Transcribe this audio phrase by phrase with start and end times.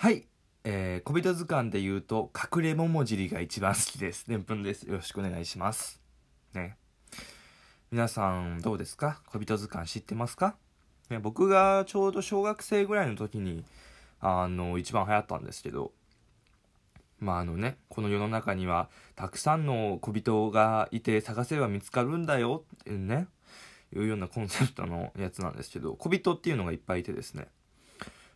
[0.00, 0.28] はい。
[0.62, 4.28] えー、小人図鑑で言うと、隠れ桃尻が一番好きです。
[4.28, 4.84] でんぷんです。
[4.84, 6.00] よろしくお願いします。
[6.54, 6.76] ね。
[7.90, 9.20] 皆さん、どうですか？
[9.26, 10.54] 小人図鑑知ってますか？
[11.10, 13.64] ね、僕がちょうど小学生ぐらいの時に、
[14.20, 15.90] あの、一番流行ったんですけど、
[17.18, 23.26] まああのね、この世の中には、たくさんの小人がいて、探せば見つかるんだよっていうね、
[23.92, 27.48] いうようなコンセプトのやつなんですけど、小人っていうのがいっぱいいてですね。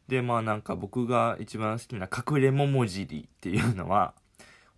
[0.08, 4.14] でまあなんか僕が一番好きな隠れ桃尻っていうのは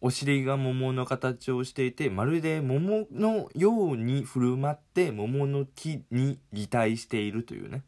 [0.01, 7.82] お尻が桃の形をしていてまるで桃のように振る舞って桃の木に擬態しているというね。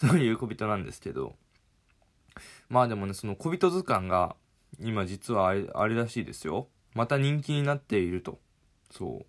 [0.00, 1.36] そういう小人なんですけど。
[2.68, 4.34] まあでもねその小人図鑑が
[4.80, 6.66] 今実はあれあれらしいですよ。
[6.94, 8.40] また人気になっていると。
[8.90, 9.26] そう。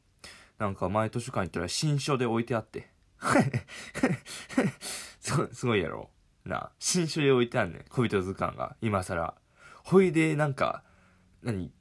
[0.58, 2.90] なんか前図書館行ったら新書で置いてあって。
[5.20, 6.10] すすごいやろ。
[6.46, 7.86] な、新書で置いてあんねん。
[7.90, 8.76] 小人図鑑が。
[8.82, 9.36] 今更。
[9.84, 10.84] ほいで、なんか、
[11.44, 11.72] 何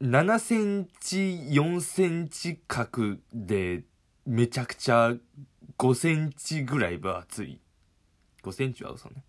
[0.00, 1.16] ?7 センチ、
[1.50, 3.84] 4センチ角で、
[4.26, 5.14] めちゃくちゃ
[5.78, 7.60] 5センチぐらい分厚い。
[8.42, 9.24] 5センチは嘘ね。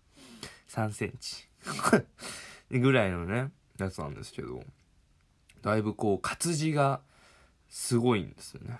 [0.68, 1.48] 3センチ。
[2.70, 4.62] ぐらいのね、やつなんですけど。
[5.62, 7.00] だいぶこう、活字が
[7.68, 8.78] すごいんですよね。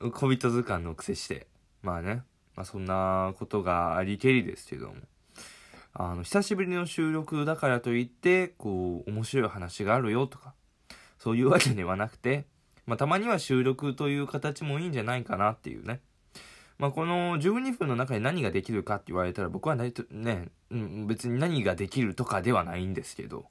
[0.12, 1.46] 小人図鑑の癖して。
[1.82, 2.22] まあね。
[2.56, 4.94] まあ、そんなことがありけりですけども。
[5.92, 10.54] あの、久しぶりの収録だからといって、こう、面白い話があるよとか、
[11.18, 12.46] そういうわけではなくて、
[12.86, 16.00] まあ、たまには収録という形もいいんじゃないかなっていうね。
[16.78, 23.46] まあ、この12分の中に何ができるかって言われたら僕はね、ね、うん、別に何ができるとかではないんですけど。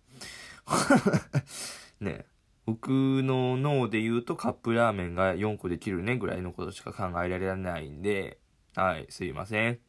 [2.00, 2.26] ね、
[2.66, 2.90] 僕
[3.24, 8.40] の脳で言うとカップラーメンが4個できるねぐらいのことしか考えられないんで、
[8.76, 9.80] はい、すいません。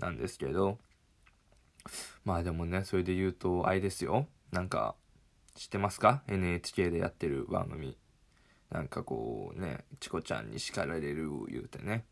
[0.00, 0.78] なんですけど。
[2.24, 4.26] まあでもね、それで言うと、あれですよ。
[4.50, 4.96] なんか、
[5.54, 7.96] 知ってますか ?NHK でやってる番組。
[8.70, 12.04] なんかこうね、チコちゃんに叱られる言うてね。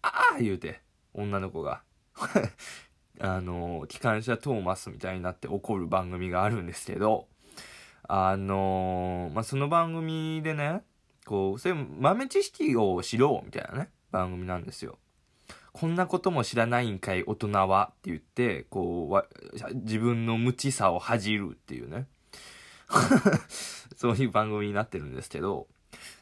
[0.00, 0.80] ああ言うて、
[1.12, 1.82] 女の子が。
[3.18, 7.26] あの、機関車トーマスみたいになって怒る番組があるんですけど、
[8.04, 10.84] あのまあ、その番組でね、
[11.26, 15.00] こう、そういう豆知識を知ろうみたいなね、番組なんですよ。
[15.72, 22.06] こんなことも知らないんかい大人はって言ってこう自分の無知さを恥じるっていうね。
[23.96, 25.66] そういう番組になってるんですけど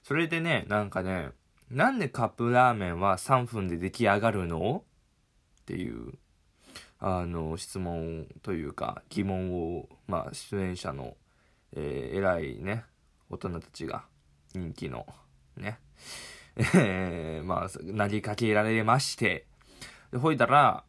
[0.02, 1.30] それでねなんかね
[1.70, 4.84] なんでカップラーメンは3分で出来上がるの？
[5.62, 6.14] っていう
[7.00, 11.16] あの質問というか疑問をまあ出演者の、
[11.72, 12.84] えー、偉いね
[13.28, 14.04] 大人たちが
[14.54, 15.06] 人気の
[15.56, 15.78] ね。
[16.56, 19.46] えー、まあ、投げかけられまして、
[20.10, 20.84] で、ほいだら、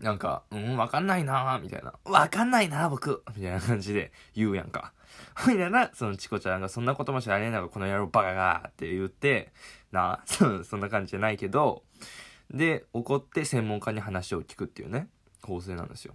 [0.00, 1.94] なんか、うん、わかんないなみたいな。
[2.04, 4.92] わかんないな僕みたいな感じで言うやんか。
[5.36, 9.52] ほいだら、そのチコちゃんが、そんなことも知らねえのが、この野郎バカがって言って、
[9.92, 11.84] なそ、 そんな感じじゃないけど、
[12.50, 15.08] で、怒って専門家に話を聞くっていうね、
[15.42, 16.14] 構成なんですよ。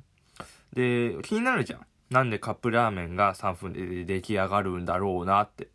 [0.74, 1.86] で、気になるじゃん。
[2.10, 5.70] なんでカップラーメンが3分で出来上がるんだろうなって。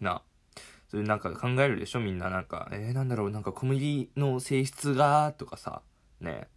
[0.00, 0.22] な。
[0.96, 5.82] それなんか考えるでしょみんななんか、えー、なんだろう、なんか小麦の性質が、とかさ、
[6.22, 6.48] ね。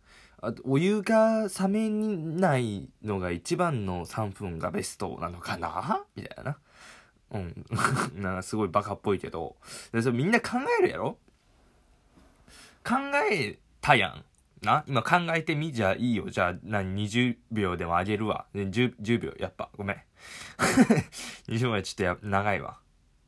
[0.41, 6.05] あと、お湯が冷めないのが一番の3分がベストなのかな？
[6.15, 6.57] みたいな。
[7.31, 7.65] うん。
[8.15, 9.57] なんかすごいバカっぽいけど。
[9.91, 11.17] で、それみんな考えるやろ？
[12.85, 12.95] 考
[13.29, 14.23] えたやん。
[14.65, 14.85] な？
[14.87, 15.73] 今考えてみ？
[15.73, 16.29] じゃいいよ。
[16.29, 18.45] じゃあ何 ?20 秒でもあげるわ。
[18.55, 19.33] 10, 10秒。
[19.37, 19.69] やっぱ。
[19.75, 19.97] ごめん。
[21.51, 22.79] 20秒はちょっとや長いわ。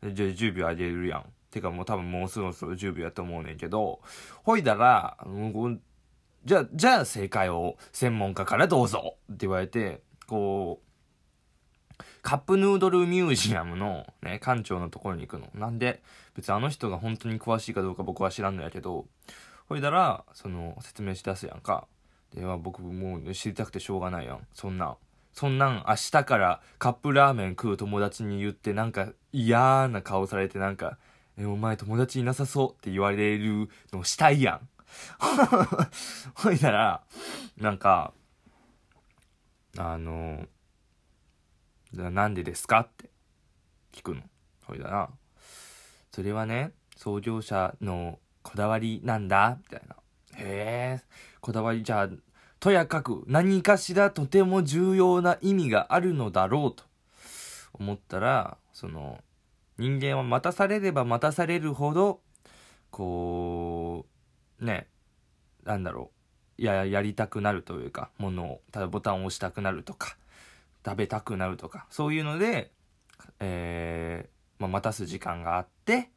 [0.04, 1.26] じゃあ10秒あげるやん。
[1.52, 4.00] てかもう多分もうそろそろ10秒やと思うねんけど、
[4.44, 5.80] ほいだら、う、
[6.46, 15.50] じゃあ、じゃあ正解を専門家からどうぞって言われて、こう、カップヌードルミュージアムのね、館長のところに行くの。
[15.54, 16.02] なんで、
[16.36, 19.06] 別にあの人が本当に詳しいかどうか僕は知らんのやけど、
[19.68, 21.88] ほいだら、その、説明し出すやんか。
[22.34, 24.48] で、は僕もう知りたくてしょうがないやん。
[24.54, 24.98] そんな。
[25.34, 30.98] そんなん明日からカップラーメン食う友達に言ってなんか嫌な顔されてなんか、
[31.38, 34.70] え、お前友達いなさそうって言われるのしたいやん。
[36.36, 37.04] ほいだら、
[37.58, 38.14] なんか、
[39.78, 40.46] あの、
[41.94, 43.10] なんでですかって
[43.94, 44.22] 聞くの。
[44.66, 45.10] ほいだら、
[46.12, 49.96] それはね、創業者のこだわりなんだ、みたいな。
[50.36, 51.04] へえ、
[51.40, 52.10] こだわりじゃあ、
[52.62, 56.86] とやかく何かしらとても重要な意味があるのだろうと。
[57.74, 59.20] 思ったら、その、
[59.78, 62.22] 人間は待たされれば待たされるほど、
[62.92, 64.06] こ
[64.60, 64.88] う、ね、
[65.66, 66.22] なんだろう、
[66.62, 70.16] ややりたくなるというかものをただボタンを押したくなるとか
[70.86, 72.72] 食べたくなるとかそういうので、
[73.40, 76.12] えーまあ、待たす時間があって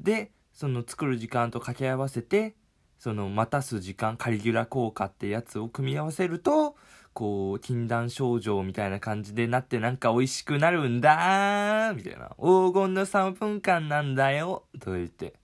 [0.00, 2.54] でその作る時間と掛け合わせて
[3.02, 6.76] その待たす時間カリギュラ効果ってやつを組み合わせると
[7.12, 12.28] こう禁断症状みたいな感じでなってなんか美味しくなるんだーみたいな。
[12.38, 14.66] 黄金の3分間なんだよ。
[14.78, 15.34] と言って。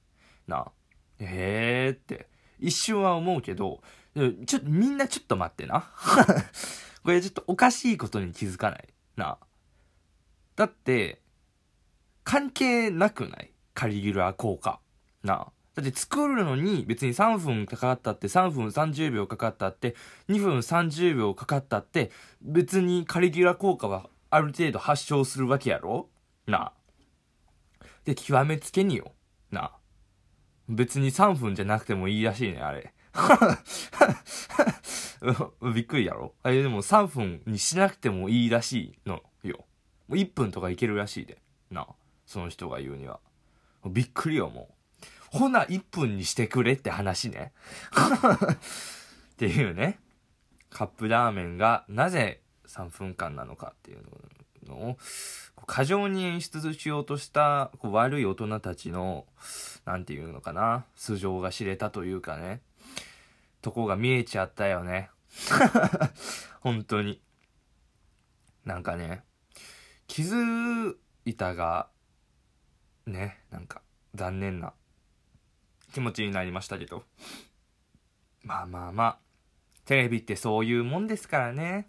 [0.46, 0.70] な。
[1.18, 2.28] ええー、って。
[2.60, 3.80] 一瞬は思うけど
[4.14, 5.90] ちょっとみんなちょっと待ってな。
[7.02, 8.88] これちょっとおかしいことに気づかない。
[9.16, 9.36] な。
[10.54, 11.22] だって
[12.22, 13.50] 関係なくない？
[13.74, 14.78] カリギュラ効果。
[15.24, 15.48] な。
[15.78, 19.94] だって作るのに別に3分かかったって3分30秒かかったって
[20.28, 22.10] 2分30秒かかったって
[22.42, 26.08] 別にカリギュラ効果はある程度発症するわけやろ？
[26.48, 26.72] なあ
[28.04, 29.12] で、極めつけによ。
[29.52, 29.72] なあ
[30.68, 32.92] 別に3分じゃなくてもいいらしいね、あれ。
[35.74, 36.34] びっくりやろ？
[36.42, 39.64] あれでも3分にしなくてもいいらしいのよ。
[40.08, 41.40] もう1分とかいけるらしいで。
[41.70, 41.86] なあ
[42.26, 43.20] その人が言うには。
[43.88, 44.74] びっくりよ、もう。
[45.30, 47.52] ほな1分にしてくれって話ね。
[49.32, 49.98] っていうね。
[50.70, 54.98] カップラーメンがなぜ3分間なのかっていうのを、
[55.66, 59.26] 過剰に演出しようとしたこう悪い大人たちの、
[59.84, 62.60] なんていうのかな、素性が知れたというかね、
[63.62, 65.10] とこが見えちゃったよね。
[66.60, 67.20] 本当に。
[68.64, 69.24] なんかね、
[70.06, 70.94] 気づ
[71.24, 71.88] いたが、
[73.06, 73.80] ね、なんか
[74.14, 74.74] 残念な
[75.92, 77.04] 気持ちになりましたけど。
[78.42, 79.18] まあまあまあ、
[79.84, 81.88] テレビってそういうもんですからね。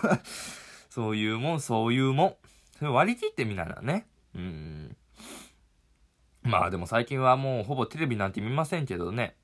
[0.90, 2.36] そういうもん、そういうもん。
[2.78, 4.06] それ割り切ってみならね。
[4.34, 4.96] うん。
[6.42, 9.36] まあでも最近はもうほぼテレビなんて見ませんけどね。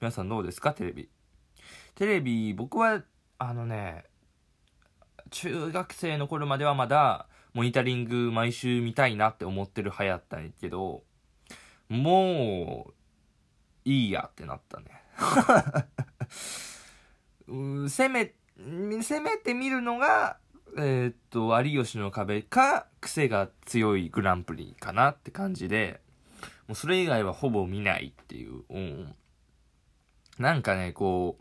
[0.00, 1.08] 皆さんどうですかテレビ？
[1.94, 3.02] テレビ、僕は、
[3.38, 4.04] あのね、
[5.30, 11.02] 中学生の頃まではまだ、モニタリング毎週見たいなって思ってる派やったんやけど、
[11.88, 12.94] もう、
[13.88, 14.86] いいやってなったね。
[17.48, 18.34] うせめ、
[19.02, 20.36] せめて見るのが、
[20.76, 26.02] えー、っと、有吉の壁か、癖が強いグランプリかなって感じで、
[26.66, 28.64] もうそれ以外はほぼ見ないっていう。
[28.68, 29.14] うん。
[30.38, 31.38] なんかね、こ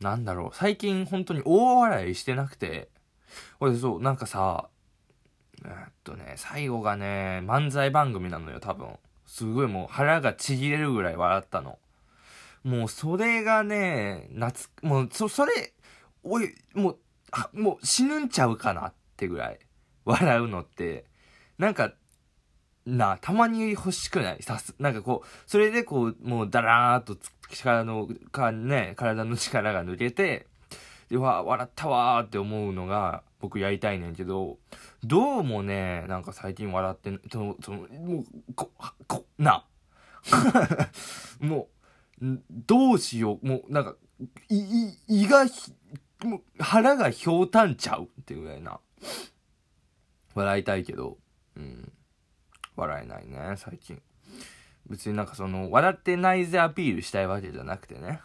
[0.00, 2.90] う、なんだろう、最近本当に大笑いしてなくて、
[3.58, 4.68] 俺そう、なんかさ、
[5.64, 8.98] え、っとね、最後がね、漫才番組なのよ、多分。
[9.30, 11.78] すごいもう腹がちぎれるぐらい笑ったの。
[12.64, 15.72] もうそれがね、夏、もうそ、それ、
[16.24, 16.96] おい、も
[17.54, 19.60] う、もう死ぬんちゃうかなってぐらい
[20.04, 21.04] 笑うのって、
[21.58, 21.92] なんか、
[22.84, 24.42] なたまに欲しくない？
[24.42, 27.16] さす、なんかこう、それでこう、もうだらーっと
[27.48, 30.48] 力の、かね、体の力が抜けて、
[31.08, 34.58] で、わ、笑ったわーって思うのが、僕やりたいねんけど、
[35.02, 38.70] どうもね、なんか最近笑ってん、その、その、もう、こ、
[39.08, 39.64] こ、な。
[41.40, 41.68] も
[42.20, 43.96] う、どうしよう、もう、なんか、
[44.50, 45.46] い、胃が
[46.24, 48.78] もう、腹がひょうたんちゃうっていうぐらいな。
[50.34, 51.16] 笑いたいけど、
[51.56, 51.92] うん。
[52.76, 54.02] 笑えないね、最近。
[54.86, 58.20] 別になんかその、笑ってないぜアピールしたいわけじゃなくてね。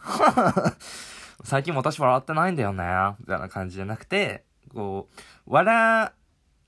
[1.43, 2.83] 最近私笑ってないんだよね、
[3.19, 4.43] みたいな感じじゃなくて、
[4.75, 6.11] こう、笑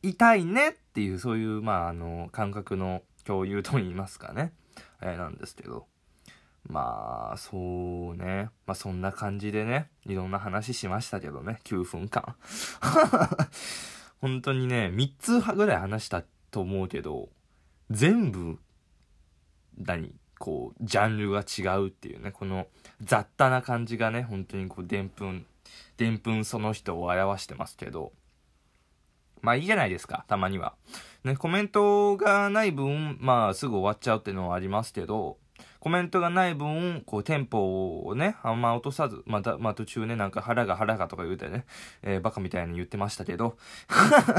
[0.01, 4.53] いたいねっていう、そういう、まあ、あの、感覚の共有と言いますかね。
[5.01, 5.85] え、なんですけど。
[6.67, 8.49] まあ、そうね。
[8.65, 12.35] まあ、そんな感じでね、いろんな話しましたけどね、9分間。
[14.19, 17.29] 本当にね、3つぐらい話したと思うけど、
[17.89, 18.59] 全部、
[19.77, 22.67] 何こう、ジャンルが違うっていうね、この
[23.01, 25.45] 雑多な感じがね、本当にこう、でんぷん、
[25.97, 28.13] でんぷんその人を表してますけど、
[29.41, 30.75] まあいいじゃないですか、たまには。
[31.23, 35.37] ね、コメントがない分、まあすぐ終わっちゃうっていうのはありますけど、
[35.79, 41.65] コメントがない分、こう、テンポをね、あんま落とさず、また、まあ、途中ね、なんか腹が腹がとか言うてね、
[42.01, 43.57] えー、バカみたいに言ってましたけど、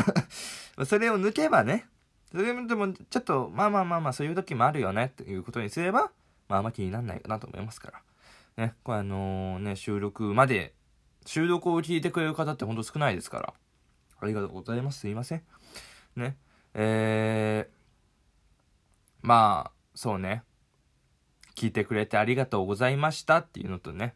[0.84, 1.86] それを抜けばね、
[2.30, 6.10] それでも、ちょっと、まあまあまあまあ、そういう時もあるよね、っていうことにすれば、
[6.48, 8.02] まああんま気になんないかなと思いますから。
[8.64, 10.74] ね、これあのー、ね、収録まで、
[11.26, 13.54] 収録を聞いてくれる方ってほんと少ないですから。
[14.20, 15.00] ありがとうございます。
[15.00, 15.42] すいません。
[16.16, 16.36] ね。
[16.74, 20.42] えー、まあ、そうね。
[21.54, 24.14] 聞いてくれてありがとうございましたっていうのとね、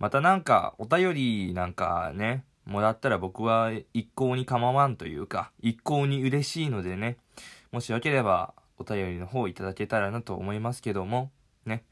[0.00, 7.16] またなんかお便りなんかね、もらったら僕は一向に構わんというか、一向に嬉しいのでね、
[7.70, 11.30] もしよければお便りの方いただけたらなと思いますけども、
[11.66, 11.84] ね。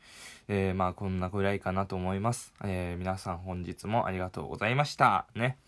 [0.49, 2.55] えー、まあこんなぐらいかなと思います。
[2.65, 5.27] えー、皆さん本日もありがとうございました。
[5.35, 5.59] ね。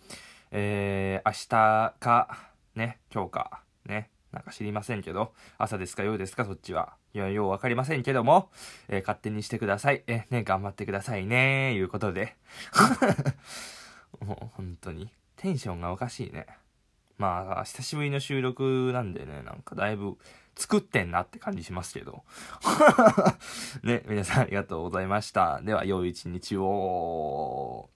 [0.50, 4.10] えー、明日か、ね、今日か、ね。
[4.32, 6.94] なんか知りませんけど、朝ですか夜ですかそっちは。
[7.14, 8.50] いや、ようわかりませんけども、
[8.88, 10.04] えー、勝手にしてください。
[10.06, 12.36] えー、ね、頑張ってくださいねいうことで。
[14.20, 16.46] もう本当に、テンションがおかしいね。
[17.20, 20.16] まあ、久しぶりの収録なんでね、なんかだいぶ
[20.56, 22.24] 作ってんなって感じしますけど。
[23.84, 25.60] ね、皆さんありがとうございました。
[25.60, 27.90] では、良い一日を。